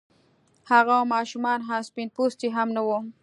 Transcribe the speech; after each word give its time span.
هغه 0.71 0.97
ماشومه 1.13 1.49
آن 1.55 1.61
سپين 1.87 2.07
پوستې 2.15 2.47
هم 2.55 2.67
نه 2.77 2.81
وه. 2.87 2.99